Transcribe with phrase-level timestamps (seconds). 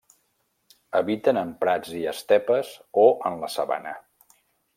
[0.99, 3.95] Habiten en prats i estepes o en la sabana.